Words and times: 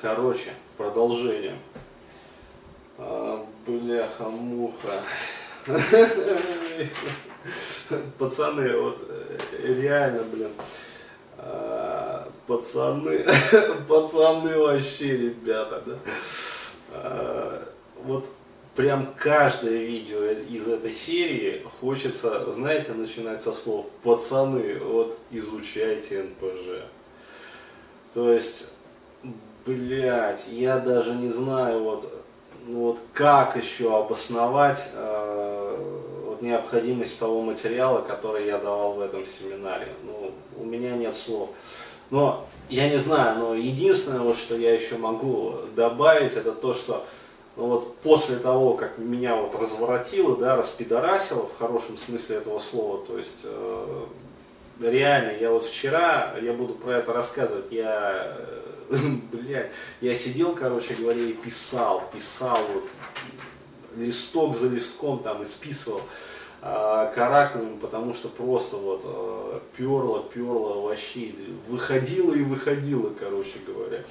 короче, 0.00 0.50
продолжение. 0.76 1.56
А, 2.98 3.46
бляха-муха. 3.66 5.00
Пацаны, 8.18 8.76
вот 8.76 8.98
э, 9.08 9.38
реально, 9.82 10.22
блин. 10.24 10.50
А, 11.38 12.28
пацаны, 12.46 13.24
пацаны 13.88 14.58
вообще, 14.58 15.16
ребята, 15.16 15.82
да. 15.86 15.98
А, 16.92 17.68
вот 18.02 18.26
прям 18.76 19.12
каждое 19.16 19.78
видео 19.78 20.24
из 20.24 20.66
этой 20.68 20.92
серии 20.92 21.66
хочется, 21.80 22.50
знаете, 22.52 22.92
начинать 22.92 23.42
со 23.42 23.52
слов 23.52 23.86
«пацаны, 24.02 24.78
вот 24.78 25.18
изучайте 25.30 26.22
НПЖ». 26.22 26.84
То 28.14 28.32
есть, 28.32 28.72
блять, 29.66 30.48
я 30.48 30.78
даже 30.78 31.14
не 31.14 31.28
знаю, 31.28 31.82
вот, 31.82 32.12
ну 32.66 32.80
вот 32.80 33.00
как 33.12 33.56
еще 33.56 33.96
обосновать 33.96 34.90
э, 34.94 35.76
вот 36.26 36.42
необходимость 36.42 37.18
того 37.18 37.42
материала, 37.42 38.02
который 38.02 38.46
я 38.46 38.58
давал 38.58 38.94
в 38.94 39.00
этом 39.00 39.24
семинаре. 39.26 39.88
Ну, 40.04 40.32
у 40.56 40.64
меня 40.64 40.92
нет 40.92 41.14
слов. 41.14 41.50
Но 42.10 42.46
я 42.68 42.88
не 42.88 42.98
знаю, 42.98 43.38
но 43.38 43.54
единственное, 43.54 44.20
вот, 44.20 44.36
что 44.36 44.56
я 44.56 44.74
еще 44.74 44.96
могу 44.96 45.54
добавить, 45.74 46.34
это 46.34 46.52
то, 46.52 46.74
что 46.74 47.04
ну, 47.56 47.66
вот 47.66 47.96
после 47.96 48.36
того, 48.36 48.74
как 48.74 48.98
меня 48.98 49.36
вот 49.36 49.54
разворотило, 49.54 50.36
да, 50.36 50.56
распидорасило 50.56 51.46
в 51.46 51.58
хорошем 51.58 51.98
смысле 51.98 52.36
этого 52.36 52.58
слова, 52.58 53.04
то 53.06 53.18
есть 53.18 53.40
э, 53.44 54.04
реально, 54.80 55.36
я 55.38 55.50
вот 55.50 55.64
вчера, 55.64 56.34
я 56.40 56.52
буду 56.52 56.74
про 56.74 56.98
это 56.98 57.12
рассказывать, 57.12 57.70
я, 57.70 58.36
э, 58.38 58.62
блядь, 59.32 59.70
я 60.00 60.14
сидел, 60.14 60.54
короче 60.54 60.94
говоря, 60.94 61.20
и 61.20 61.32
писал, 61.32 62.02
писал 62.12 62.58
вот 62.74 62.84
листок 63.96 64.56
за 64.56 64.68
листком 64.68 65.20
там 65.20 65.42
и 65.42 65.46
списывал 65.46 66.00
э, 66.62 67.12
каракулями, 67.14 67.78
потому 67.78 68.12
что 68.12 68.28
просто 68.28 68.76
вот 68.76 69.02
э, 69.04 69.60
перло, 69.76 70.24
перло 70.24 70.80
вообще, 70.82 71.32
выходило 71.68 72.34
и 72.34 72.42
выходило, 72.42 73.10
короче 73.18 73.58
говоря. 73.64 74.02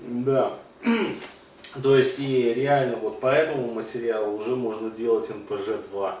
Да. 0.00 0.58
То 1.82 1.96
есть 1.96 2.18
и 2.18 2.52
реально 2.52 2.96
вот 2.96 3.20
по 3.20 3.28
этому 3.28 3.72
материалу 3.72 4.36
уже 4.36 4.56
можно 4.56 4.90
делать 4.90 5.30
НПЖ-2. 5.30 6.14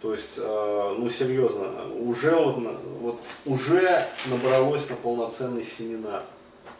То 0.00 0.12
есть, 0.12 0.38
э, 0.38 0.94
ну 0.96 1.08
серьезно, 1.08 1.92
уже 1.98 2.36
вот, 2.36 2.58
вот 3.00 3.20
уже 3.44 4.06
набралось 4.26 4.88
на 4.88 4.94
полноценный 4.94 5.64
семинар. 5.64 6.22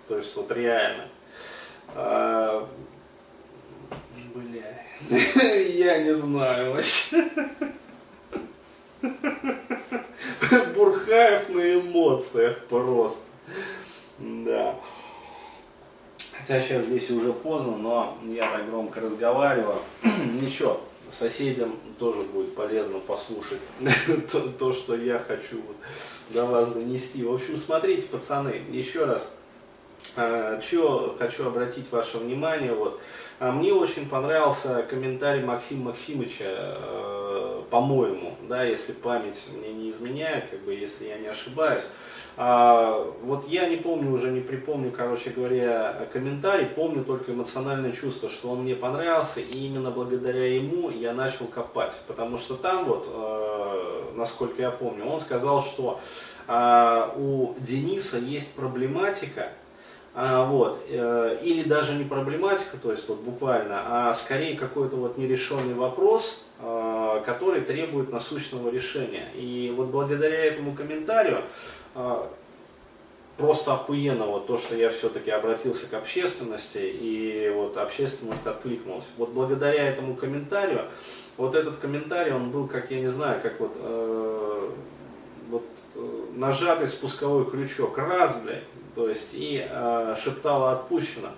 То 0.09 0.17
есть 0.17 0.34
вот 0.37 0.51
реально. 0.51 1.06
А, 1.95 2.67
бля, 4.34 4.83
я 5.62 6.03
не 6.03 6.14
знаю 6.14 6.73
вообще. 6.73 7.31
Бурхаев 10.75 11.48
на 11.51 11.75
эмоциях 11.75 12.59
просто. 12.67 13.20
Да. 14.19 14.75
Хотя 16.41 16.62
сейчас 16.62 16.84
здесь 16.86 17.11
уже 17.11 17.33
поздно, 17.33 17.77
но 17.77 18.19
я 18.25 18.51
так 18.51 18.69
громко 18.70 19.01
разговариваю. 19.01 19.81
Ничего, 20.41 20.81
соседям 21.11 21.79
тоже 21.98 22.23
будет 22.23 22.55
полезно 22.55 22.98
послушать 23.01 23.61
то, 24.33 24.41
то, 24.48 24.73
что 24.73 24.95
я 24.97 25.19
хочу 25.19 25.61
вот 25.62 25.77
до 26.31 26.47
вас 26.47 26.73
донести. 26.73 27.23
В 27.25 27.34
общем, 27.34 27.56
смотрите, 27.56 28.03
пацаны, 28.03 28.62
еще 28.70 29.05
раз, 29.05 29.29
э, 30.17 30.61
что 30.67 31.17
хочу 31.19 31.47
обратить 31.47 31.91
ваше 31.91 32.19
внимание, 32.19 32.73
вот, 32.73 33.01
а 33.41 33.53
мне 33.53 33.73
очень 33.73 34.09
понравился 34.09 34.85
комментарий 34.91 35.45
Максима 35.45 35.91
Максимовича, 35.91 36.45
э, 36.47 37.63
по-моему, 37.71 38.35
да, 38.48 38.64
если 38.64 38.92
память 38.92 39.45
мне 39.53 39.73
не 39.73 39.91
изменяет, 39.91 40.51
как 40.51 40.61
бы, 40.61 40.75
если 40.75 41.07
я 41.07 41.19
не 41.19 41.29
ошибаюсь. 41.29 41.83
А, 42.41 43.05
вот 43.23 43.48
я 43.48 43.69
не 43.69 43.77
помню, 43.77 44.13
уже 44.13 44.31
не 44.31 44.41
припомню, 44.41 44.92
короче 44.92 45.31
говоря, 45.31 46.08
комментарий, 46.13 46.67
помню 46.67 47.05
только 47.05 47.33
эмоциональное 47.33 47.91
чувство, 47.91 48.31
что 48.31 48.51
он 48.51 48.63
мне 48.63 48.77
понравился, 48.77 49.41
и 49.41 49.67
именно 49.67 49.91
благодаря 49.91 50.47
ему 50.55 50.89
я 50.89 51.13
начал 51.13 51.47
копать. 51.47 51.92
Потому 52.07 52.39
что 52.39 52.55
там 52.55 52.85
вот, 52.85 53.08
э, 53.13 54.13
насколько 54.14 54.63
я 54.63 54.70
помню, 54.70 55.05
он 55.05 55.19
сказал, 55.19 55.64
что 55.64 56.01
э, 56.47 57.08
у 57.17 57.55
Дениса 57.58 58.19
есть 58.19 58.55
проблематика, 58.55 59.48
а, 60.20 60.45
вот, 60.45 60.84
э, 60.89 61.39
или 61.45 61.62
даже 61.62 61.95
не 61.95 62.02
проблематика, 62.02 62.77
то 62.77 62.90
есть 62.90 63.08
вот 63.08 63.20
буквально, 63.20 64.08
а 64.08 64.14
скорее 64.14 64.56
какой-то 64.56 64.96
вот 64.96 65.17
нерешенный 65.17 65.74
вопрос, 65.74 66.45
э, 66.58 67.23
который 67.24 67.61
требует 67.61 68.11
насущного 68.11 68.68
решения. 68.68 69.28
И 69.36 69.73
вот 69.77 69.90
благодаря 69.90 70.45
этому 70.45 70.74
комментарию 70.74 71.45
а, 71.95 72.28
просто 73.36 73.74
охуенно 73.74 74.27
вот 74.27 74.48
то, 74.48 74.58
что 74.58 74.74
я 74.74 74.90
все-таки 74.90 75.30
обратился 75.30 75.86
к 75.86 75.95
общественности, 75.95 76.78
и 76.78 77.52
вот 77.55 77.77
общественность 77.77 78.45
откликнулась. 78.45 79.07
Вот 79.18 79.28
благодаря 79.28 79.89
этому 79.89 80.17
комментарию, 80.17 80.86
вот 81.36 81.55
этот 81.55 81.77
комментарий, 81.77 82.33
он 82.33 82.51
был, 82.51 82.67
как 82.67 82.90
я 82.90 82.98
не 82.98 83.07
знаю, 83.07 83.40
как 83.40 83.61
вот, 83.61 83.77
э, 83.77 84.70
вот 85.48 85.64
э, 85.95 86.24
нажатый 86.34 86.89
спусковой 86.89 87.48
крючок, 87.48 87.96
раз, 87.98 88.34
блядь, 88.42 88.64
то 88.98 89.09
есть, 89.09 89.31
и 89.35 89.64
э, 89.64 90.17
шептало 90.20 90.73
отпущено. 90.73 91.29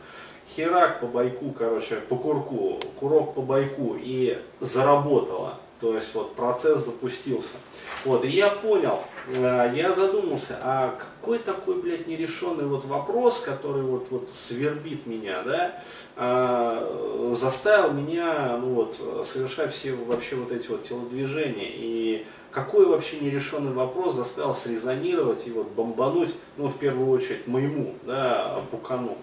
Херак 0.56 1.00
по 1.00 1.06
байку, 1.06 1.50
короче, 1.50 1.96
по 1.96 2.16
курку, 2.16 2.80
курок 2.98 3.34
по 3.34 3.42
байку, 3.42 3.98
и 4.00 4.38
заработало. 4.60 5.59
То 5.80 5.94
есть 5.94 6.14
вот 6.14 6.34
процесс 6.34 6.84
запустился. 6.84 7.56
Вот, 8.04 8.24
и 8.24 8.28
я 8.28 8.50
понял, 8.50 9.02
э, 9.28 9.72
я 9.74 9.92
задумался, 9.92 10.58
а 10.62 10.98
какой 10.98 11.38
такой, 11.38 11.76
блядь, 11.80 12.06
нерешенный 12.06 12.64
вот 12.64 12.84
вопрос, 12.84 13.40
который 13.40 13.82
вот, 13.82 14.06
вот 14.10 14.30
свербит 14.32 15.06
меня, 15.06 15.42
да, 15.42 15.82
э, 16.16 17.34
заставил 17.38 17.92
меня, 17.92 18.58
ну 18.60 18.74
вот, 18.74 19.26
совершать 19.26 19.72
все 19.72 19.92
вообще 19.92 20.36
вот 20.36 20.52
эти 20.52 20.68
вот 20.68 20.84
телодвижения. 20.84 21.70
И 21.72 22.26
какой 22.50 22.86
вообще 22.86 23.20
нерешенный 23.20 23.72
вопрос 23.72 24.14
заставил 24.14 24.54
срезонировать 24.54 25.46
и 25.46 25.50
вот 25.50 25.68
бомбануть, 25.68 26.34
ну, 26.56 26.68
в 26.68 26.78
первую 26.78 27.08
очередь, 27.10 27.46
моему, 27.46 27.94
да, 28.04 28.60
пукану. 28.70 29.16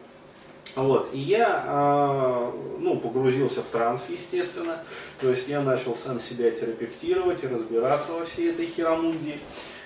Вот. 0.77 1.09
И 1.11 1.19
я 1.19 1.63
э, 1.65 2.51
ну, 2.79 2.99
погрузился 2.99 3.63
в 3.63 3.65
транс, 3.65 4.05
естественно. 4.09 4.83
То 5.19 5.29
есть 5.29 5.49
я 5.49 5.61
начал 5.61 5.95
сам 5.95 6.19
себя 6.19 6.51
терапевтировать 6.51 7.43
и 7.43 7.47
разбираться 7.47 8.11
во 8.13 8.25
всей 8.25 8.51
этой 8.51 8.67
херомундии. 8.67 9.39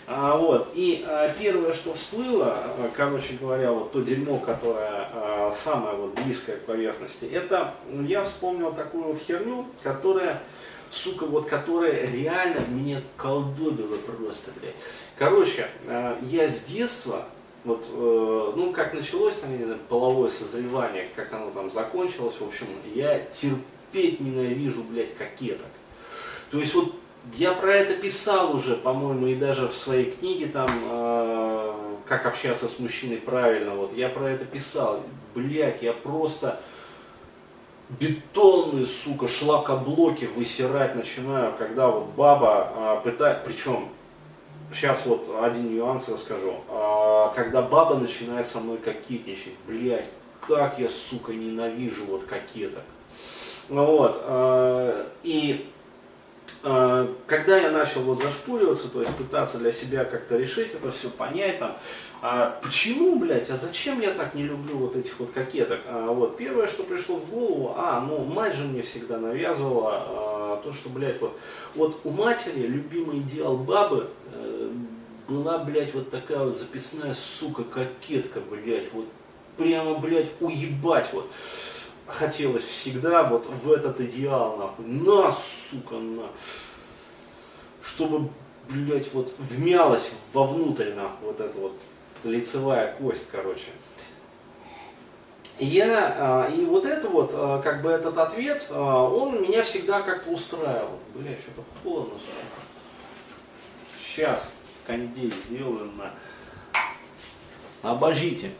А, 0.05 0.35
вот. 0.35 0.67
И 0.73 1.05
а, 1.07 1.29
первое, 1.29 1.71
что 1.71 1.93
всплыло, 1.93 2.57
а, 2.57 2.91
короче 2.93 3.35
говоря, 3.39 3.71
вот 3.71 3.93
то 3.93 4.01
дерьмо, 4.01 4.37
которое 4.39 5.07
а, 5.13 5.53
самое 5.55 5.95
вот 5.95 6.19
близкое 6.19 6.57
к 6.57 6.65
поверхности, 6.65 7.23
это 7.23 7.73
я 8.05 8.23
вспомнил 8.25 8.73
такую 8.73 9.05
вот 9.05 9.19
херню, 9.19 9.67
которая, 9.83 10.43
сука, 10.89 11.25
вот 11.25 11.47
которая 11.47 12.05
реально 12.11 12.59
меня 12.67 13.01
колдобила 13.15 13.95
просто, 13.95 14.51
блядь. 14.59 14.75
Короче, 15.17 15.67
а, 15.87 16.19
я 16.23 16.49
с 16.49 16.63
детства 16.63 17.27
вот, 17.63 17.85
э, 17.89 18.53
ну, 18.55 18.71
как 18.71 18.93
началось, 18.93 19.39
знаю, 19.39 19.77
половое 19.87 20.29
созревание, 20.29 21.07
как 21.15 21.31
оно 21.33 21.51
там 21.51 21.69
закончилось, 21.69 22.35
в 22.39 22.47
общем, 22.47 22.65
я 22.95 23.19
терпеть 23.19 24.19
ненавижу, 24.19 24.83
блядь, 24.83 25.15
кокеток. 25.15 25.67
То 26.49 26.57
есть 26.57 26.73
вот 26.73 26.95
я 27.35 27.53
про 27.53 27.75
это 27.75 27.93
писал 27.93 28.55
уже, 28.55 28.75
по-моему, 28.75 29.27
и 29.27 29.35
даже 29.35 29.67
в 29.67 29.75
своей 29.75 30.11
книге 30.11 30.47
там, 30.47 30.69
э, 30.89 31.73
как 32.07 32.25
общаться 32.25 32.67
с 32.67 32.79
мужчиной 32.79 33.17
правильно, 33.17 33.75
вот, 33.75 33.95
я 33.95 34.09
про 34.09 34.31
это 34.31 34.45
писал. 34.45 35.03
Блядь, 35.35 35.83
я 35.83 35.93
просто 35.93 36.59
бетонные, 37.99 38.87
сука, 38.87 39.27
шлакоблоки 39.27 40.25
высирать 40.25 40.95
начинаю, 40.95 41.53
когда 41.57 41.89
вот 41.89 42.09
баба 42.15 42.73
э, 42.75 43.01
пытает, 43.03 43.43
причем 43.43 43.89
сейчас 44.71 45.05
вот 45.05 45.29
один 45.41 45.75
нюанс 45.75 46.09
расскажу. 46.09 46.55
А, 46.69 47.33
когда 47.35 47.61
баба 47.61 47.95
начинает 47.95 48.45
со 48.47 48.59
мной 48.59 48.77
кокетничать, 48.77 49.53
блядь, 49.67 50.05
как 50.47 50.79
я, 50.79 50.89
сука, 50.89 51.33
ненавижу 51.33 52.05
вот 52.05 52.23
кокеток. 52.25 52.83
Вот, 53.69 54.21
а, 54.23 55.07
и 55.23 55.69
когда 56.61 57.57
я 57.57 57.71
начал 57.71 58.01
вот 58.01 58.19
зашпуриваться, 58.19 58.87
то 58.87 59.01
есть 59.01 59.15
пытаться 59.15 59.57
для 59.57 59.71
себя 59.71 60.05
как-то 60.05 60.37
решить 60.37 60.73
это 60.73 60.91
все, 60.91 61.09
понять 61.09 61.57
там, 61.59 61.75
а 62.23 62.59
почему, 62.61 63.15
блядь, 63.15 63.49
а 63.49 63.57
зачем 63.57 63.99
я 63.99 64.11
так 64.11 64.35
не 64.35 64.43
люблю 64.43 64.77
вот 64.77 64.95
этих 64.95 65.19
вот 65.19 65.31
кокеток? 65.31 65.79
А, 65.87 66.11
вот, 66.11 66.37
первое, 66.37 66.67
что 66.67 66.83
пришло 66.83 67.15
в 67.15 67.27
голову, 67.31 67.73
а, 67.75 67.99
ну, 67.99 68.19
мать 68.23 68.55
же 68.55 68.63
мне 68.65 68.83
всегда 68.83 69.17
навязывала 69.17 69.91
а, 69.93 70.61
то, 70.63 70.71
что, 70.71 70.89
блядь, 70.89 71.19
вот, 71.19 71.35
вот 71.73 71.99
у 72.03 72.11
матери 72.11 72.67
любимый 72.67 73.19
идеал 73.19 73.57
бабы 73.57 74.07
э, 74.33 74.71
была, 75.27 75.57
блядь, 75.57 75.95
вот 75.95 76.11
такая 76.11 76.39
вот 76.39 76.55
записная, 76.55 77.15
сука, 77.15 77.63
кокетка, 77.63 78.39
блядь, 78.39 78.93
вот 78.93 79.07
прямо, 79.57 79.95
блядь, 79.97 80.29
уебать 80.39 81.07
вот 81.13 81.27
хотелось 82.11 82.63
всегда 82.63 83.23
вот 83.23 83.47
в 83.47 83.71
этот 83.71 83.99
идеал, 84.01 84.57
нахуй, 84.57 84.85
на, 84.85 85.31
сука, 85.31 85.95
на, 85.95 86.27
чтобы, 87.83 88.29
блядь, 88.69 89.11
вот 89.13 89.33
вмялась 89.37 90.13
вовнутрь, 90.33 90.93
нахуй, 90.93 91.27
вот 91.27 91.39
эта 91.39 91.57
вот 91.57 91.73
лицевая 92.23 92.95
кость, 92.95 93.27
короче. 93.31 93.69
Я, 95.59 96.15
а, 96.17 96.49
и 96.49 96.65
вот 96.65 96.85
это 96.85 97.07
вот, 97.07 97.31
а, 97.35 97.61
как 97.61 97.83
бы 97.83 97.91
этот 97.91 98.17
ответ, 98.17 98.65
а, 98.71 99.03
он 99.07 99.43
меня 99.43 99.63
всегда 99.63 100.01
как-то 100.01 100.31
устраивал. 100.31 100.97
Бля, 101.13 101.33
что-то 101.33 101.63
холодно, 101.83 102.15
сука. 102.15 102.61
Сейчас 104.03 104.51
кондей 104.87 105.31
сделаю 105.45 105.91
на... 105.91 106.11
Обожите. 107.83 108.51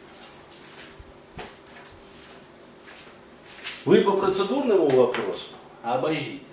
Вы 3.85 4.01
по 4.01 4.11
процедурному 4.11 4.87
вопросу? 4.89 5.49
Обождите. 5.83 6.43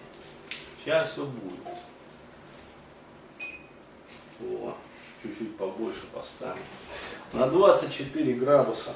Сейчас 0.83 1.13
все 1.13 1.25
будет. 1.25 1.61
О, 4.41 4.75
чуть-чуть 5.23 5.57
побольше 5.57 6.07
поставим. 6.15 6.63
На 7.35 7.47
24 7.47 8.33
градуса. 8.35 8.95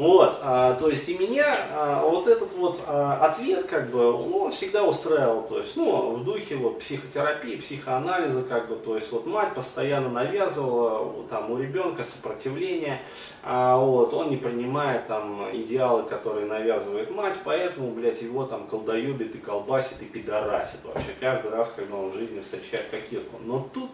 Вот, 0.00 0.38
а, 0.40 0.72
то 0.76 0.88
есть 0.88 1.06
и 1.10 1.18
меня 1.18 1.54
а, 1.74 2.02
вот 2.02 2.26
этот 2.26 2.54
вот 2.54 2.80
а, 2.86 3.18
ответ, 3.18 3.64
как 3.64 3.90
бы, 3.90 4.10
он 4.10 4.50
всегда 4.50 4.82
устраивал, 4.82 5.42
то 5.42 5.58
есть, 5.58 5.76
ну, 5.76 6.12
в 6.12 6.24
духе 6.24 6.56
вот 6.56 6.78
психотерапии, 6.78 7.56
психоанализа, 7.56 8.44
как 8.44 8.70
бы, 8.70 8.76
то 8.76 8.94
есть, 8.94 9.12
вот 9.12 9.26
мать 9.26 9.52
постоянно 9.52 10.08
навязывала 10.08 11.26
там 11.28 11.50
у 11.50 11.58
ребенка 11.58 12.02
сопротивление, 12.02 13.02
а, 13.42 13.76
вот, 13.76 14.14
он 14.14 14.30
не 14.30 14.38
принимает 14.38 15.06
там 15.06 15.46
идеалы, 15.52 16.04
которые 16.04 16.46
навязывает 16.46 17.10
мать, 17.10 17.36
поэтому, 17.44 17.90
блядь, 17.90 18.22
его 18.22 18.46
там 18.46 18.68
колдоюбит 18.68 19.34
и 19.34 19.38
колбасит 19.38 20.00
и 20.00 20.06
пидорасит 20.06 20.82
вообще 20.82 21.10
каждый 21.20 21.50
раз, 21.50 21.70
когда 21.76 21.96
он 21.96 22.12
в 22.12 22.14
жизни 22.14 22.40
встречает 22.40 22.88
кокетку. 22.90 23.36
Но 23.44 23.68
тут 23.74 23.90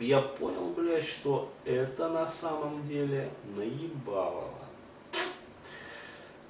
я 0.00 0.22
понял, 0.22 0.72
блядь, 0.74 1.06
что 1.06 1.50
это 1.66 2.08
на 2.08 2.26
самом 2.26 2.88
деле 2.88 3.28
наебалово. 3.54 4.53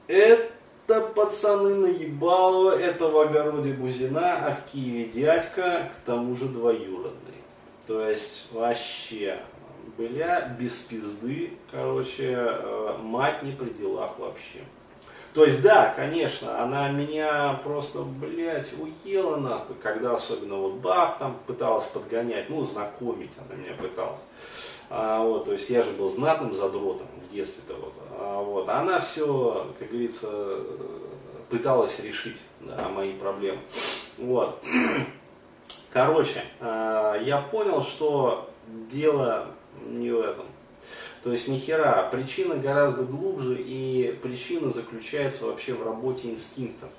Это 0.06 1.00
пацаны 1.14 1.74
наебалово, 1.76 2.78
это 2.78 3.08
в 3.08 3.18
огороде 3.18 3.72
Бузина, 3.72 4.46
а 4.46 4.52
в 4.52 4.70
Киеве 4.70 5.06
дядька, 5.06 5.90
к 5.94 6.06
тому 6.06 6.36
же 6.36 6.46
двоюродный. 6.46 7.34
То 7.86 8.06
есть 8.06 8.52
вообще, 8.52 9.38
бля, 9.96 10.54
без 10.58 10.80
пизды, 10.80 11.52
короче, 11.70 12.34
э, 12.36 12.96
мать 13.02 13.42
не 13.42 13.52
при 13.52 13.70
делах 13.70 14.18
вообще. 14.18 14.60
То 15.34 15.44
есть, 15.44 15.62
да, 15.62 15.92
конечно, 15.96 16.62
она 16.62 16.88
меня 16.90 17.60
просто, 17.64 18.02
блядь, 18.02 18.68
уела 18.78 19.36
нахуй, 19.36 19.74
когда 19.82 20.14
особенно 20.14 20.54
вот 20.54 20.74
баб 20.74 21.18
там 21.18 21.36
пыталась 21.46 21.86
подгонять, 21.86 22.48
ну, 22.48 22.64
знакомить 22.64 23.32
она 23.38 23.60
меня 23.60 23.74
пыталась. 23.74 24.20
А, 24.90 25.22
вот, 25.22 25.46
то 25.46 25.52
есть 25.52 25.70
я 25.70 25.82
же 25.82 25.90
был 25.90 26.08
знатным 26.08 26.52
задротом 26.52 27.06
в 27.28 27.32
детстве-то 27.32 27.74
вот. 27.74 27.94
А, 28.18 28.42
вот. 28.42 28.68
Она 28.68 29.00
все, 29.00 29.72
как 29.78 29.88
говорится, 29.88 30.60
пыталась 31.48 32.00
решить 32.00 32.36
да, 32.60 32.88
мои 32.88 33.12
проблемы. 33.14 33.60
Вот. 34.18 34.62
Короче, 35.92 36.42
а, 36.60 37.16
я 37.20 37.40
понял, 37.40 37.82
что 37.82 38.50
дело 38.90 39.48
не 39.86 40.10
в 40.10 40.20
этом. 40.20 40.46
То 41.22 41.32
есть 41.32 41.48
ни 41.48 41.58
хера, 41.58 42.02
причина 42.10 42.56
гораздо 42.56 43.04
глубже, 43.04 43.56
и 43.58 44.18
причина 44.22 44.70
заключается 44.70 45.46
вообще 45.46 45.72
в 45.72 45.82
работе 45.82 46.30
инстинктов. 46.30 46.90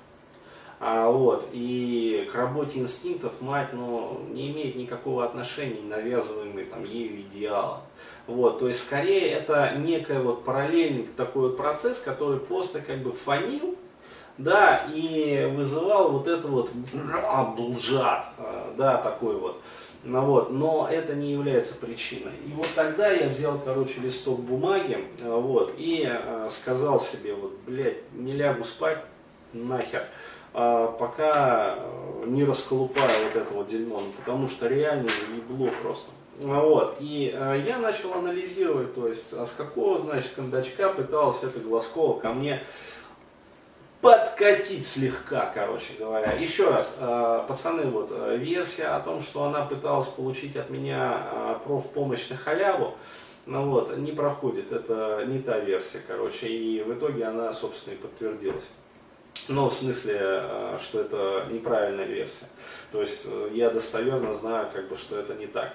А, 0.78 1.10
вот, 1.10 1.48
и 1.52 2.28
к 2.30 2.34
работе 2.34 2.80
инстинктов 2.80 3.40
мать 3.40 3.70
ну, 3.72 4.20
не 4.30 4.50
имеет 4.50 4.76
никакого 4.76 5.24
отношения, 5.24 5.80
навязываемый 5.82 6.66
там, 6.66 6.84
ею 6.84 7.22
идеала. 7.22 7.80
Вот, 8.26 8.58
то 8.58 8.68
есть 8.68 8.84
скорее 8.84 9.30
это 9.30 9.74
некий 9.76 10.14
вот 10.14 10.44
параллельный 10.44 11.08
такой 11.16 11.48
вот 11.48 11.56
процесс, 11.56 11.98
который 12.00 12.40
просто 12.40 12.80
как 12.82 12.98
бы 12.98 13.12
фонил, 13.12 13.76
да, 14.36 14.86
и 14.92 15.50
вызывал 15.54 16.10
вот 16.10 16.28
это 16.28 16.46
вот 16.46 16.70
блжат, 17.56 18.26
а, 18.38 18.74
да, 18.76 18.98
такой 18.98 19.36
вот. 19.36 19.62
Ну, 20.04 20.20
вот, 20.20 20.52
но 20.52 20.88
это 20.90 21.14
не 21.14 21.32
является 21.32 21.74
причиной. 21.74 22.32
И 22.46 22.52
вот 22.52 22.68
тогда 22.76 23.10
я 23.10 23.28
взял, 23.28 23.58
короче, 23.64 24.00
листок 24.00 24.40
бумаги, 24.40 25.04
а, 25.22 25.36
вот, 25.40 25.74
и 25.78 26.06
э, 26.06 26.48
сказал 26.50 27.00
себе, 27.00 27.34
вот, 27.34 27.52
блядь, 27.66 27.96
не 28.12 28.32
лягу 28.32 28.62
спать, 28.62 29.04
нахер. 29.52 30.04
А, 30.58 30.90
пока 30.92 31.74
э, 31.76 32.24
не 32.28 32.42
расколупаю 32.42 33.24
вот 33.24 33.36
это 33.36 33.52
вот 33.52 33.70
ну, 33.70 34.00
потому 34.16 34.48
что 34.48 34.66
реально 34.68 35.06
заебло 35.06 35.68
просто. 35.82 36.10
А, 36.42 36.60
вот. 36.62 36.96
И 36.98 37.30
э, 37.30 37.62
я 37.66 37.76
начал 37.76 38.14
анализировать, 38.14 38.94
то 38.94 39.06
есть, 39.06 39.34
а 39.34 39.44
с 39.44 39.52
какого, 39.52 39.98
значит, 39.98 40.32
кондачка 40.34 40.88
пыталась 40.88 41.42
эта 41.42 41.60
Глазкова 41.60 42.18
ко 42.18 42.32
мне 42.32 42.62
подкатить 44.00 44.86
слегка, 44.86 45.52
короче 45.52 45.92
говоря. 45.98 46.32
Еще 46.32 46.70
раз, 46.70 46.96
э, 47.00 47.44
пацаны, 47.46 47.90
вот, 47.90 48.10
версия 48.38 48.86
о 48.86 49.00
том, 49.00 49.20
что 49.20 49.44
она 49.44 49.66
пыталась 49.66 50.08
получить 50.08 50.56
от 50.56 50.70
меня 50.70 51.58
профпомощь 51.66 52.30
на 52.30 52.36
халяву, 52.38 52.94
ну 53.44 53.68
вот, 53.68 53.94
не 53.98 54.12
проходит, 54.12 54.72
это 54.72 55.22
не 55.26 55.38
та 55.38 55.58
версия, 55.58 56.00
короче, 56.06 56.48
и 56.48 56.82
в 56.82 56.94
итоге 56.94 57.26
она, 57.26 57.52
собственно, 57.52 57.92
и 57.92 57.98
подтвердилась. 57.98 58.64
Ну, 59.48 59.68
в 59.68 59.74
смысле, 59.74 60.18
э, 60.20 60.78
что 60.80 61.00
это 61.00 61.46
неправильная 61.50 62.04
версия. 62.04 62.46
То 62.90 63.00
есть 63.00 63.26
э, 63.30 63.50
я 63.52 63.70
достоверно 63.70 64.34
знаю, 64.34 64.68
как 64.72 64.88
бы, 64.88 64.96
что 64.96 65.18
это 65.18 65.34
не 65.34 65.46
так. 65.46 65.72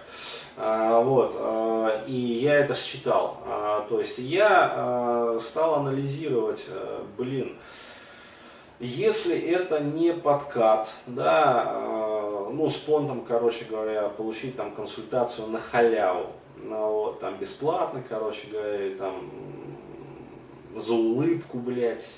А, 0.57 1.01
вот, 1.01 1.35
э, 1.37 2.03
и 2.07 2.13
я 2.13 2.55
это 2.55 2.75
считал. 2.75 3.41
А, 3.45 3.85
то 3.87 3.99
есть 3.99 4.17
я 4.19 5.37
стал 5.41 5.75
анализировать, 5.75 6.67
блин, 7.17 7.57
если 8.79 9.39
это 9.39 9.79
не 9.79 10.13
подкат, 10.13 10.93
да, 11.05 11.79
ну, 12.51 12.69
с 12.69 12.77
понтом, 12.77 13.23
короче 13.27 13.65
говоря, 13.65 14.09
получить 14.09 14.57
там 14.57 14.71
консультацию 14.71 15.47
на 15.47 15.59
халяву, 15.59 16.27
ну, 16.57 16.91
вот, 16.91 17.19
там 17.19 17.37
бесплатно, 17.37 18.03
короче 18.07 18.47
говоря, 18.51 18.95
там 18.97 19.31
за 20.75 20.93
улыбку, 20.93 21.57
блядь, 21.57 22.09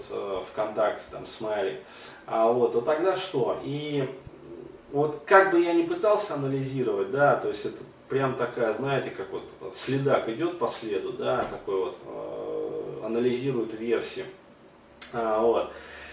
вот, 0.00 0.06
э, 0.10 0.42
ВКонтакте, 0.50 1.04
там, 1.10 1.26
смайлик, 1.26 1.80
а 2.26 2.50
вот, 2.50 2.72
то 2.72 2.80
тогда 2.80 3.16
что? 3.16 3.58
И 3.62 4.08
вот 4.92 5.22
как 5.24 5.50
бы 5.50 5.60
я 5.60 5.72
ни 5.72 5.82
пытался 5.82 6.34
анализировать, 6.34 7.10
да, 7.10 7.36
то 7.36 7.48
есть 7.48 7.64
это 7.64 7.78
прям 8.08 8.34
такая, 8.34 8.72
знаете, 8.72 9.10
как 9.10 9.28
вот 9.30 9.44
следак 9.74 10.28
идет 10.28 10.58
по 10.58 10.66
следу, 10.66 11.12
да, 11.12 11.44
такой 11.44 11.76
вот, 11.76 11.96
э, 12.04 13.00
анализирует 13.04 13.78
версии, 13.78 14.24
а, 15.12 15.42
вот, 15.42 15.70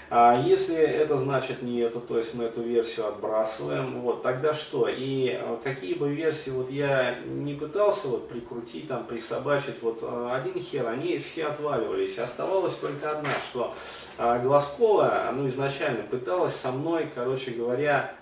а 0.09 0.41
если 0.41 0.77
это 0.77 1.17
значит 1.17 1.61
не 1.61 1.79
это, 1.79 1.99
то 1.99 2.17
есть 2.17 2.33
мы 2.33 2.45
эту 2.45 2.61
версию 2.61 3.07
отбрасываем, 3.07 3.99
вот 3.99 4.23
тогда 4.23 4.53
что? 4.53 4.87
И 4.87 5.37
э, 5.37 5.57
какие 5.61 5.95
бы 5.95 6.13
версии 6.13 6.49
вот 6.49 6.71
я 6.71 7.19
не 7.25 7.55
пытался 7.55 8.07
вот 8.07 8.29
прикрутить, 8.29 8.87
там, 8.87 9.05
присобачить, 9.05 9.81
вот 9.81 9.99
э, 10.03 10.29
один 10.31 10.61
хер, 10.61 10.87
они 10.87 11.17
все 11.17 11.47
отваливались. 11.47 12.17
Оставалась 12.19 12.77
только 12.77 13.11
одна, 13.11 13.31
что 13.49 13.73
э, 14.17 14.41
Глазкова, 14.43 15.29
ну 15.35 15.45
изначально 15.49 16.03
пыталась 16.03 16.55
со 16.55 16.71
мной, 16.71 17.09
короче 17.13 17.51
говоря, 17.51 18.15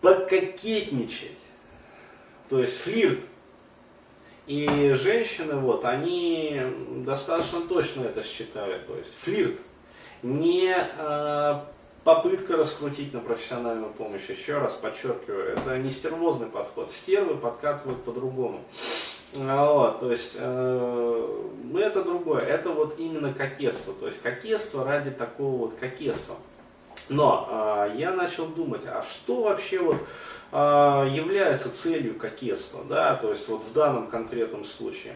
пококетничать. 0.00 1.38
То 2.48 2.60
есть 2.60 2.78
флирт 2.78 3.18
и 4.46 4.92
женщины, 4.94 5.56
вот, 5.56 5.84
они 5.84 6.60
достаточно 7.04 7.62
точно 7.62 8.02
это 8.02 8.22
считали. 8.22 8.78
То 8.86 8.96
есть 8.96 9.12
флирт 9.20 9.60
не 10.22 10.74
э, 10.74 11.60
попытка 12.04 12.56
раскрутить 12.56 13.12
на 13.12 13.20
профессиональную 13.20 13.92
помощь. 13.92 14.28
Еще 14.28 14.58
раз 14.58 14.74
подчеркиваю, 14.74 15.56
это 15.56 15.78
не 15.78 15.90
стервозный 15.90 16.48
подход. 16.48 16.90
Стервы 16.90 17.36
подкатывают 17.36 18.02
по-другому. 18.04 18.62
Вот, 19.32 20.00
то 20.00 20.10
есть 20.10 20.36
э, 20.40 21.50
это 21.78 22.02
другое, 22.02 22.42
это 22.42 22.70
вот 22.70 22.98
именно 22.98 23.32
кокетство, 23.32 23.94
то 23.94 24.06
есть 24.06 24.20
кокетство 24.22 24.84
ради 24.84 25.12
такого 25.12 25.56
вот 25.56 25.74
кокетства. 25.74 26.34
Но 27.08 27.48
э, 27.48 27.92
я 27.96 28.10
начал 28.10 28.46
думать, 28.46 28.82
а 28.86 29.02
что 29.02 29.42
вообще 29.42 29.78
вот 29.78 29.98
э, 30.50 30.56
является 31.12 31.72
целью 31.72 32.16
кокетства, 32.16 32.82
да, 32.88 33.14
то 33.14 33.30
есть 33.30 33.48
вот 33.48 33.62
в 33.62 33.72
данном 33.72 34.08
конкретном 34.08 34.64
случае. 34.64 35.14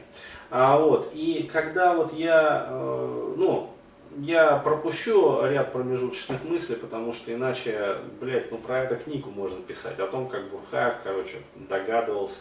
А, 0.48 0.78
вот, 0.78 1.10
и 1.12 1.48
когда 1.52 1.94
вот 1.94 2.12
я, 2.12 2.68
э, 2.70 3.34
ну, 3.36 3.73
я 4.18 4.56
пропущу 4.56 5.44
ряд 5.44 5.72
промежуточных 5.72 6.44
мыслей, 6.44 6.76
потому 6.76 7.12
что 7.12 7.32
иначе, 7.32 7.98
блядь, 8.20 8.50
ну 8.50 8.58
про 8.58 8.84
это 8.84 8.96
книгу 8.96 9.30
можно 9.30 9.60
писать, 9.60 9.98
о 9.98 10.06
том, 10.06 10.28
как 10.28 10.50
Бурхаев, 10.50 10.96
короче, 11.02 11.38
догадывался. 11.54 12.40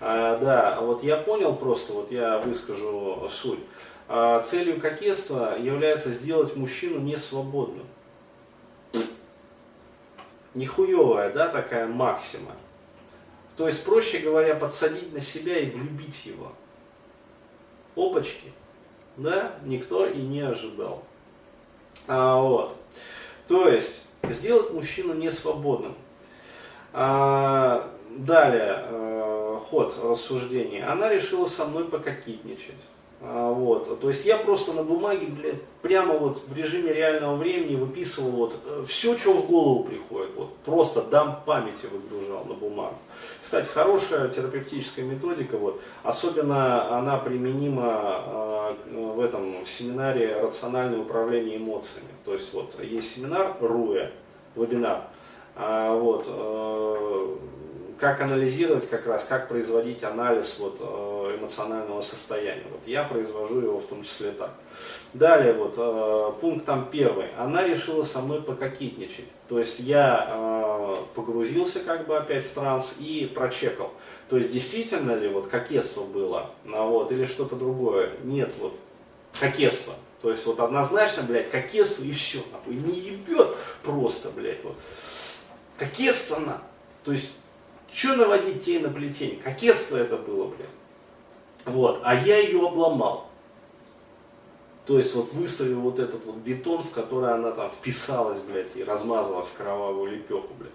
А, 0.00 0.38
да, 0.38 0.80
вот 0.80 1.02
я 1.02 1.16
понял 1.16 1.54
просто, 1.54 1.92
вот 1.92 2.10
я 2.10 2.38
выскажу 2.38 3.28
суть. 3.30 3.60
А, 4.08 4.40
целью 4.42 4.80
кокетства 4.80 5.58
является 5.58 6.10
сделать 6.10 6.56
мужчину 6.56 7.00
несвободным. 7.00 7.86
Нихуевая, 10.54 11.32
да, 11.32 11.48
такая 11.48 11.86
максима. 11.86 12.52
То 13.56 13.66
есть, 13.66 13.84
проще 13.84 14.18
говоря, 14.18 14.54
подсадить 14.54 15.12
на 15.12 15.20
себя 15.20 15.58
и 15.58 15.70
влюбить 15.70 16.26
его. 16.26 16.52
Опачки 17.96 18.52
да, 19.16 19.52
никто 19.64 20.06
и 20.06 20.20
не 20.20 20.40
ожидал. 20.40 21.02
А, 22.08 22.40
вот. 22.40 22.76
То 23.48 23.68
есть, 23.68 24.08
сделать 24.22 24.72
мужчину 24.72 25.14
несвободным. 25.14 25.94
А, 26.92 27.90
далее, 28.10 28.84
э, 28.88 29.60
ход 29.68 29.94
рассуждений. 30.02 30.82
Она 30.82 31.08
решила 31.08 31.46
со 31.46 31.64
мной 31.64 31.84
пококетничать. 31.86 32.74
А, 33.24 33.52
вот. 33.52 34.00
То 34.00 34.08
есть 34.08 34.26
я 34.26 34.36
просто 34.36 34.72
на 34.72 34.82
бумаге, 34.82 35.26
блядь, 35.26 35.62
прямо 35.80 36.14
вот 36.14 36.42
в 36.46 36.56
режиме 36.56 36.92
реального 36.92 37.36
времени 37.36 37.76
выписывал 37.76 38.30
вот 38.30 38.56
э, 38.66 38.84
все, 38.86 39.16
что 39.16 39.34
в 39.34 39.46
голову 39.46 39.84
приходит. 39.84 40.34
Вот 40.34 40.56
просто 40.58 41.02
дам 41.02 41.40
памяти 41.46 41.86
выгружал 41.90 42.44
на 42.44 42.54
бумагу. 42.54 42.96
Кстати, 43.40 43.66
хорошая 43.66 44.28
терапевтическая 44.28 45.04
методика, 45.04 45.56
вот, 45.56 45.80
особенно 46.02 46.98
она 46.98 47.16
применима 47.18 48.24
э, 48.26 48.74
в 49.14 49.20
этом 49.20 49.62
в 49.62 49.70
семинаре 49.70 50.40
рациональное 50.40 50.98
управление 50.98 51.58
эмоциями. 51.58 52.08
То 52.24 52.32
есть 52.32 52.52
вот 52.52 52.74
есть 52.82 53.14
семинар 53.14 53.56
РУЭ, 53.60 54.10
вебинар, 54.56 55.02
а, 55.54 55.94
вот, 55.94 56.24
э, 56.26 57.36
как 58.02 58.20
анализировать 58.20 58.90
как 58.90 59.06
раз, 59.06 59.24
как 59.28 59.46
производить 59.46 60.02
анализ 60.02 60.56
вот, 60.58 60.78
э, 60.80 61.36
эмоционального 61.38 62.00
состояния. 62.00 62.64
Вот 62.68 62.80
я 62.84 63.04
произвожу 63.04 63.60
его 63.60 63.78
в 63.78 63.86
том 63.86 64.02
числе 64.02 64.32
так. 64.32 64.50
Далее, 65.14 65.52
вот, 65.52 65.74
э, 65.76 66.32
пункт 66.40 66.66
там 66.66 66.88
первый. 66.90 67.26
Она 67.38 67.64
решила 67.64 68.02
со 68.02 68.20
мной 68.20 68.42
пококетничать. 68.42 69.26
То 69.48 69.60
есть 69.60 69.78
я 69.78 70.26
э, 70.28 70.96
погрузился 71.14 71.78
как 71.78 72.08
бы 72.08 72.16
опять 72.16 72.44
в 72.44 72.50
транс 72.50 72.96
и 72.98 73.30
прочекал. 73.32 73.92
То 74.28 74.36
есть 74.36 74.50
действительно 74.50 75.14
ли 75.14 75.28
вот 75.28 75.46
кокетство 75.46 76.02
было, 76.02 76.50
а 76.74 76.84
вот, 76.84 77.12
или 77.12 77.24
что-то 77.24 77.54
другое. 77.54 78.10
Нет, 78.24 78.52
вот, 78.58 78.74
кокетство. 79.38 79.94
То 80.22 80.30
есть 80.30 80.44
вот 80.44 80.58
однозначно, 80.58 81.22
блядь, 81.22 81.52
кокетство 81.52 82.02
и 82.02 82.10
все, 82.10 82.40
не 82.66 82.98
ебет 82.98 83.54
просто, 83.84 84.30
блядь, 84.30 84.64
вот. 84.64 84.74
Кокетство 85.78 86.40
на. 86.40 86.60
То 87.04 87.12
есть 87.12 87.36
что 87.92 88.16
наводить 88.16 88.64
тень 88.64 88.82
на 88.82 88.90
плетень? 88.90 89.40
Кокетство 89.40 89.96
это 89.96 90.16
было, 90.16 90.46
блин. 90.46 90.68
Вот. 91.64 92.00
А 92.04 92.14
я 92.14 92.38
ее 92.38 92.66
обломал. 92.66 93.28
То 94.86 94.98
есть 94.98 95.14
вот 95.14 95.32
выставил 95.32 95.80
вот 95.80 95.98
этот 95.98 96.24
вот 96.24 96.36
бетон, 96.36 96.82
в 96.82 96.90
который 96.90 97.32
она 97.32 97.52
там 97.52 97.70
вписалась, 97.70 98.40
блядь, 98.40 98.74
и 98.74 98.82
размазалась 98.82 99.46
в 99.46 99.52
кровавую 99.52 100.12
лепеху, 100.12 100.48
блядь. 100.58 100.72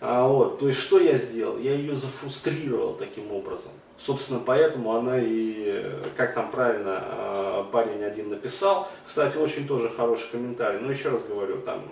А 0.00 0.26
вот, 0.26 0.58
то 0.58 0.66
есть 0.66 0.80
что 0.80 0.98
я 0.98 1.16
сделал? 1.16 1.58
Я 1.58 1.74
ее 1.74 1.94
зафрустрировал 1.94 2.94
таким 2.94 3.32
образом. 3.32 3.72
Собственно, 3.98 4.40
поэтому 4.44 4.94
она 4.94 5.18
и, 5.18 5.84
как 6.16 6.34
там 6.34 6.50
правильно 6.50 6.98
а, 7.00 7.64
парень 7.72 8.04
один 8.04 8.28
написал, 8.28 8.88
кстати, 9.06 9.38
очень 9.38 9.66
тоже 9.66 9.88
хороший 9.88 10.30
комментарий, 10.32 10.80
но 10.80 10.90
еще 10.90 11.08
раз 11.08 11.22
говорю, 11.22 11.62
там, 11.62 11.82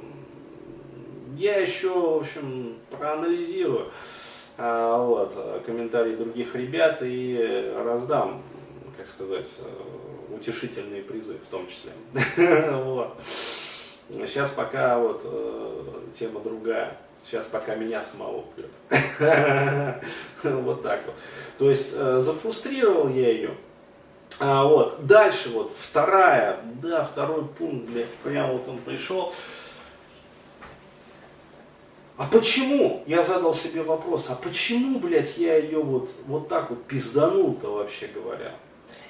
я 1.37 1.57
еще, 1.57 1.89
в 1.89 2.19
общем, 2.19 2.77
проанализирую. 2.91 3.91
А, 4.57 5.05
вот, 5.05 5.35
комментарии 5.67 6.15
других 6.15 6.55
ребят 6.55 6.99
и 7.03 7.73
раздам, 7.85 8.43
как 8.97 9.09
сказать, 9.09 9.49
э, 9.59 10.35
утешительные 10.35 11.03
призы 11.03 11.35
в 11.35 11.47
том 11.47 11.67
числе. 11.67 11.93
вот. 12.85 13.17
Сейчас 14.09 14.51
пока 14.51 14.99
вот 14.99 15.23
э, 15.25 15.85
тема 16.19 16.41
другая. 16.41 16.97
Сейчас 17.27 17.47
пока 17.47 17.75
меня 17.75 18.03
самого 18.13 18.45
прет. 18.55 18.71
вот 20.43 20.83
так 20.83 21.01
вот. 21.07 21.15
То 21.59 21.71
есть 21.71 21.95
э, 21.97 22.21
зафрустрировал 22.21 23.09
я 23.09 23.31
ее. 23.31 23.55
А, 24.41 24.65
вот. 24.65 25.07
Дальше 25.07 25.49
вот 25.51 25.73
вторая, 25.77 26.61
да, 26.83 27.03
второй 27.03 27.45
пункт, 27.47 27.89
блядь, 27.89 28.09
прямо 28.23 28.53
вот 28.53 28.69
он 28.69 28.79
пришел. 28.79 29.33
А 32.17 32.27
почему? 32.27 33.03
Я 33.07 33.25
задал 33.25 33.53
себе 33.53 33.83
вопрос, 33.83 34.29
а 34.31 34.37
почему, 34.37 35.01
блядь, 35.01 35.37
я 35.37 35.57
ее 35.57 35.83
вот, 35.83 36.11
вот 36.27 36.49
так 36.49 36.71
вот 36.71 36.85
пизданул-то 36.85 37.69
вообще 37.75 38.07
говоря? 38.07 38.55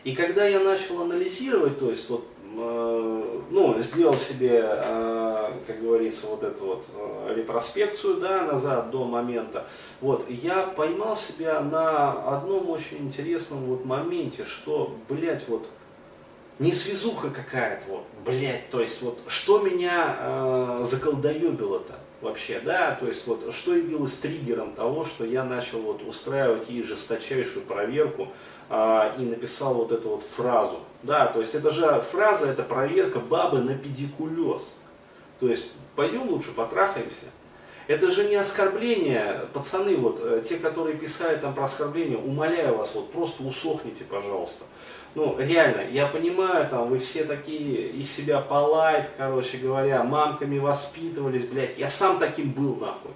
И 0.05 0.15
когда 0.15 0.47
я 0.47 0.61
начал 0.61 1.03
анализировать, 1.03 1.79
то 1.79 1.91
есть 1.91 2.09
вот, 2.09 2.27
э, 2.57 3.41
ну, 3.51 3.83
сделал 3.83 4.17
себе, 4.17 4.63
э, 4.65 5.51
как 5.67 5.83
говорится, 5.83 6.29
вот 6.29 6.43
эту 6.45 6.65
вот 6.65 6.87
э, 6.97 7.35
ретроспекцию, 7.37 8.17
да, 8.21 8.43
назад 8.47 8.91
до 8.91 9.05
момента, 9.05 9.67
вот, 10.01 10.25
я 10.31 10.63
поймал 10.63 11.15
себя 11.15 11.61
на 11.61 12.13
одном 12.37 12.71
очень 12.71 12.99
интересном 12.99 13.67
вот 13.67 13.85
моменте, 13.85 14.47
что, 14.47 14.97
блядь, 15.11 15.47
вот, 15.49 15.67
не 16.59 16.73
связуха 16.73 17.31
какая-то, 17.31 17.91
вот, 17.91 18.05
блядь, 18.25 18.71
то 18.71 18.81
есть 18.81 19.03
вот, 19.03 19.21
что 19.27 19.61
меня 19.61 20.17
э, 20.19 20.85
заколдоебило-то? 20.85 21.95
вообще, 22.25 22.59
да, 22.59 22.97
то 22.99 23.07
есть 23.07 23.27
вот 23.27 23.55
что 23.55 23.77
явилось 23.77 24.17
триггером 24.17 24.73
того, 24.73 25.05
что 25.05 25.25
я 25.25 25.45
начал 25.45 25.81
вот 25.81 26.03
устраивать 26.03 26.69
ей 26.71 26.83
жесточайшую 26.83 27.67
проверку 27.67 28.29
а, 28.71 29.15
и 29.19 29.23
написал 29.23 29.75
вот 29.75 29.93
эту 29.93 30.09
вот 30.09 30.23
фразу, 30.23 30.81
да, 31.03 31.27
то 31.27 31.41
есть 31.41 31.55
это 31.55 31.71
же 31.71 32.01
фраза, 32.01 32.47
это 32.47 32.63
проверка 32.63 33.21
бабы 33.21 33.61
на 33.61 33.77
педикулез, 33.77 34.75
то 35.39 35.49
есть 35.49 35.71
пойдем 35.95 36.29
лучше 36.29 36.53
потрахаемся, 36.53 37.27
это 37.87 38.11
же 38.11 38.29
не 38.29 38.37
оскорбление, 38.37 39.47
пацаны, 39.53 39.97
вот 39.97 40.21
э, 40.23 40.43
те, 40.49 40.57
которые 40.57 40.97
писали 40.97 41.37
там 41.37 41.55
про 41.55 41.65
оскорбление, 41.65 42.19
умоляю 42.19 42.77
вас, 42.77 42.95
вот 42.95 43.13
просто 43.13 43.43
усохните, 43.43 44.05
пожалуйста 44.05 44.65
ну, 45.15 45.37
реально, 45.39 45.83
я 45.91 46.07
понимаю, 46.07 46.69
там, 46.69 46.89
вы 46.89 46.99
все 46.99 47.25
такие 47.25 47.89
из 47.91 48.11
себя 48.11 48.41
полайт, 48.41 49.11
короче 49.17 49.59
говоря, 49.59 50.03
мамками 50.03 50.59
воспитывались, 50.59 51.45
блядь, 51.45 51.79
я 51.79 51.89
сам 51.89 52.19
таким 52.19 52.51
был, 52.51 52.77
нахуй. 52.77 53.13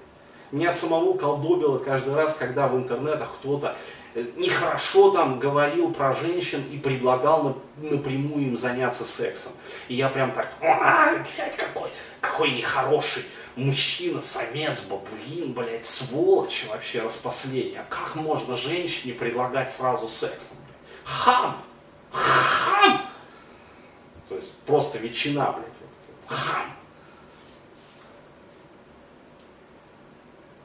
Меня 0.52 0.70
самого 0.72 1.16
колдобило 1.18 1.78
каждый 1.78 2.14
раз, 2.14 2.34
когда 2.34 2.68
в 2.68 2.76
интернетах 2.76 3.34
кто-то 3.38 3.76
э, 4.14 4.24
нехорошо 4.36 5.10
там 5.10 5.38
говорил 5.40 5.92
про 5.92 6.14
женщин 6.14 6.62
и 6.72 6.78
предлагал 6.78 7.58
напрямую 7.76 8.46
им 8.46 8.56
заняться 8.56 9.04
сексом. 9.04 9.52
И 9.88 9.94
я 9.94 10.08
прям 10.08 10.30
так, 10.30 10.52
блядь, 10.60 11.56
какой, 11.56 11.90
какой 12.20 12.52
нехороший 12.52 13.24
мужчина, 13.58 14.20
самец, 14.20 14.82
бабуин, 14.82 15.52
блядь, 15.52 15.84
сволочь 15.84 16.66
вообще 16.70 17.02
распоследняя. 17.02 17.84
Как 17.90 18.14
можно 18.14 18.56
женщине 18.56 19.12
предлагать 19.14 19.72
сразу 19.72 20.08
секс? 20.08 20.46
Хам! 21.04 21.62
Хам! 22.10 23.02
То 24.28 24.36
есть 24.36 24.54
просто 24.60 24.98
ветчина, 24.98 25.52
блядь. 25.52 25.66
Хам! 26.26 26.78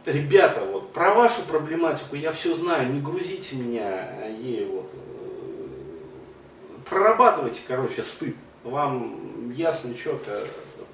Ребята, 0.06 0.66
вот 0.66 0.92
про 0.94 1.14
вашу 1.14 1.44
проблематику 1.44 2.16
я 2.16 2.32
все 2.34 2.54
знаю, 2.54 2.92
не 2.92 3.00
грузите 3.00 3.56
меня 3.56 4.28
ей 4.28 4.66
вот. 4.66 4.92
Э, 4.94 5.70
прорабатывайте, 6.90 7.62
короче, 7.66 8.04
стыд. 8.04 8.36
Вам 8.66 9.52
ясно, 9.52 9.96
четко 9.96 10.42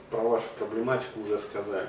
про 0.09 0.21
вашу 0.21 0.45
проблематику 0.57 1.21
уже 1.21 1.37
сказали. 1.37 1.87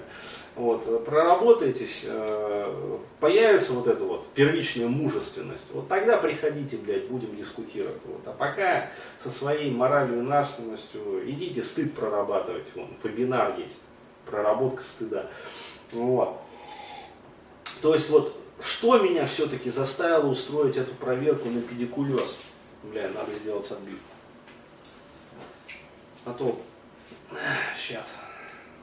Вот, 0.56 1.04
проработаетесь, 1.04 2.04
э, 2.06 2.98
появится 3.18 3.72
вот 3.72 3.86
эта 3.86 4.04
вот 4.04 4.26
первичная 4.34 4.88
мужественность, 4.88 5.66
вот 5.72 5.88
тогда 5.88 6.18
приходите, 6.18 6.76
блядь, 6.76 7.08
будем 7.08 7.34
дискутировать. 7.34 8.00
Вот. 8.04 8.26
А 8.26 8.32
пока 8.32 8.90
со 9.22 9.30
своей 9.30 9.70
моралью 9.70 10.18
и 10.18 10.22
нравственностью 10.22 11.22
идите 11.30 11.62
стыд 11.62 11.94
прорабатывать, 11.94 12.66
вон, 12.74 12.88
вебинар 13.02 13.58
есть, 13.58 13.80
проработка 14.26 14.82
стыда. 14.82 15.26
Вот. 15.92 16.40
То 17.80 17.94
есть 17.94 18.10
вот, 18.10 18.36
что 18.60 18.98
меня 18.98 19.26
все-таки 19.26 19.70
заставило 19.70 20.28
устроить 20.28 20.76
эту 20.76 20.94
проверку 20.94 21.48
на 21.48 21.62
педикулез? 21.62 22.34
Бля, 22.82 23.08
надо 23.08 23.32
сделать 23.34 23.70
отбивку. 23.70 24.04
А 26.24 26.34
то, 26.34 26.60
сейчас. 27.76 28.18